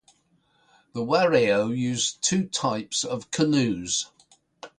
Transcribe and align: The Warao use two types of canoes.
The 0.93 1.01
Warao 1.01 1.77
use 1.77 2.13
two 2.13 2.45
types 2.47 3.03
of 3.03 3.29
canoes. 3.29 4.09